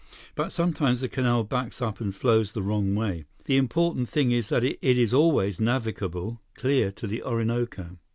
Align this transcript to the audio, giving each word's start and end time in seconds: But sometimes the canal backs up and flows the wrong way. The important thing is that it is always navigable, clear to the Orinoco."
But 0.33 0.51
sometimes 0.51 1.01
the 1.01 1.07
canal 1.07 1.43
backs 1.43 1.79
up 1.79 2.01
and 2.01 2.15
flows 2.15 2.53
the 2.53 2.63
wrong 2.63 2.95
way. 2.95 3.25
The 3.45 3.57
important 3.57 4.09
thing 4.09 4.31
is 4.31 4.49
that 4.49 4.63
it 4.63 4.79
is 4.81 5.13
always 5.13 5.59
navigable, 5.61 6.41
clear 6.55 6.91
to 6.93 7.05
the 7.05 7.21
Orinoco." 7.21 7.99